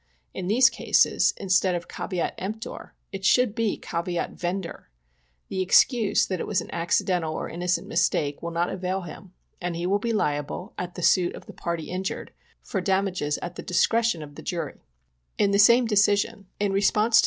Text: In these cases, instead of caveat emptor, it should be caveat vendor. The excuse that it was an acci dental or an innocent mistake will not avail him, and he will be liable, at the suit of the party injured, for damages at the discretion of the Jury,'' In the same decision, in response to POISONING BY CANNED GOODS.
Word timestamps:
In 0.33 0.47
these 0.47 0.67
cases, 0.67 1.35
instead 1.37 1.75
of 1.75 1.87
caveat 1.87 2.33
emptor, 2.39 2.95
it 3.11 3.23
should 3.23 3.53
be 3.53 3.77
caveat 3.77 4.31
vendor. 4.31 4.89
The 5.47 5.61
excuse 5.61 6.25
that 6.25 6.39
it 6.39 6.47
was 6.47 6.59
an 6.59 6.69
acci 6.69 7.05
dental 7.05 7.35
or 7.35 7.47
an 7.47 7.53
innocent 7.53 7.87
mistake 7.87 8.41
will 8.41 8.49
not 8.49 8.71
avail 8.71 9.01
him, 9.01 9.33
and 9.61 9.75
he 9.75 9.85
will 9.85 9.99
be 9.99 10.11
liable, 10.11 10.73
at 10.75 10.95
the 10.95 11.03
suit 11.03 11.35
of 11.35 11.45
the 11.45 11.53
party 11.53 11.91
injured, 11.91 12.33
for 12.63 12.81
damages 12.81 13.37
at 13.43 13.57
the 13.57 13.61
discretion 13.61 14.23
of 14.23 14.33
the 14.33 14.41
Jury,'' 14.41 14.81
In 15.37 15.51
the 15.51 15.59
same 15.59 15.85
decision, 15.85 16.47
in 16.59 16.71
response 16.71 16.71
to 16.71 16.71
POISONING 16.71 16.71
BY 16.71 16.71
CANNED 16.71 16.73
GOODS. 17.13 17.19